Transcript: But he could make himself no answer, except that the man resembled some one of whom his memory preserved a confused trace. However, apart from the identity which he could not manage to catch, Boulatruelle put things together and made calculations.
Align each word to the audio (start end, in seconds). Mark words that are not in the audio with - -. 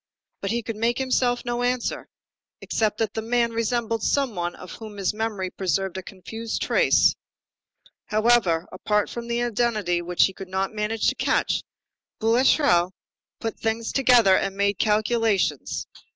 But 0.41 0.49
he 0.49 0.63
could 0.63 0.77
make 0.77 0.97
himself 0.97 1.45
no 1.45 1.61
answer, 1.61 2.07
except 2.59 2.97
that 2.97 3.13
the 3.13 3.21
man 3.21 3.51
resembled 3.53 4.01
some 4.01 4.33
one 4.33 4.55
of 4.55 4.71
whom 4.71 4.97
his 4.97 5.13
memory 5.13 5.51
preserved 5.51 5.95
a 5.95 6.01
confused 6.01 6.63
trace. 6.63 7.13
However, 8.05 8.67
apart 8.71 9.11
from 9.11 9.27
the 9.27 9.43
identity 9.43 10.01
which 10.01 10.23
he 10.25 10.33
could 10.33 10.49
not 10.49 10.73
manage 10.73 11.07
to 11.09 11.13
catch, 11.15 11.61
Boulatruelle 12.19 12.89
put 13.39 13.59
things 13.59 13.91
together 13.91 14.35
and 14.35 14.57
made 14.57 14.79
calculations. 14.79 15.85